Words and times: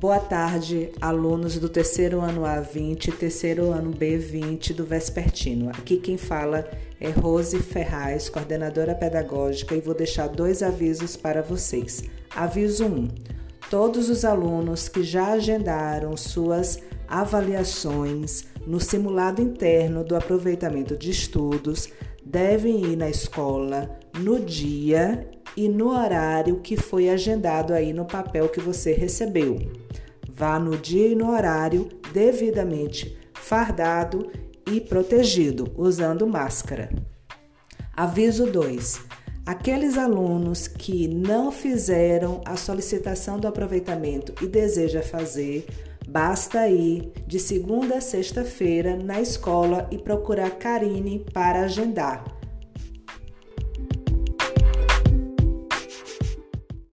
Boa 0.00 0.20
tarde, 0.20 0.92
alunos 1.00 1.58
do 1.58 1.68
terceiro 1.68 2.20
ano 2.20 2.42
A20 2.42 3.08
e 3.08 3.10
terceiro 3.10 3.72
ano 3.72 3.90
B20 3.90 4.72
do 4.72 4.84
Vespertino. 4.84 5.70
Aqui 5.70 5.96
quem 5.96 6.16
fala 6.16 6.70
é 7.00 7.10
Rose 7.10 7.58
Ferraz, 7.58 8.28
coordenadora 8.28 8.94
pedagógica, 8.94 9.74
e 9.74 9.80
vou 9.80 9.96
deixar 9.96 10.28
dois 10.28 10.62
avisos 10.62 11.16
para 11.16 11.42
vocês. 11.42 12.04
Aviso 12.30 12.86
1. 12.86 13.08
Todos 13.68 14.08
os 14.08 14.24
alunos 14.24 14.88
que 14.88 15.02
já 15.02 15.32
agendaram 15.32 16.16
suas 16.16 16.78
avaliações 17.08 18.44
no 18.64 18.78
simulado 18.78 19.42
interno 19.42 20.04
do 20.04 20.14
aproveitamento 20.14 20.96
de 20.96 21.10
estudos 21.10 21.88
devem 22.24 22.84
ir 22.84 22.96
na 22.96 23.10
escola 23.10 23.98
no 24.16 24.38
dia 24.38 25.28
e 25.58 25.68
no 25.68 25.88
horário 25.88 26.60
que 26.60 26.76
foi 26.76 27.08
agendado 27.08 27.74
aí 27.74 27.92
no 27.92 28.04
papel 28.04 28.48
que 28.48 28.60
você 28.60 28.92
recebeu. 28.92 29.58
Vá 30.30 30.56
no 30.56 30.76
dia 30.76 31.08
e 31.08 31.16
no 31.16 31.32
horário 31.32 31.88
devidamente 32.12 33.18
fardado 33.34 34.30
e 34.70 34.80
protegido, 34.80 35.72
usando 35.76 36.28
máscara. 36.28 36.90
Aviso 37.92 38.46
2. 38.46 39.00
Aqueles 39.44 39.98
alunos 39.98 40.68
que 40.68 41.08
não 41.08 41.50
fizeram 41.50 42.40
a 42.44 42.56
solicitação 42.56 43.40
do 43.40 43.48
aproveitamento 43.48 44.32
e 44.40 44.46
deseja 44.46 45.02
fazer, 45.02 45.66
basta 46.06 46.68
ir 46.68 47.10
de 47.26 47.40
segunda 47.40 47.96
a 47.96 48.00
sexta-feira 48.00 48.94
na 48.94 49.20
escola 49.20 49.88
e 49.90 49.98
procurar 49.98 50.50
Karine 50.50 51.26
para 51.32 51.62
agendar 51.62 52.37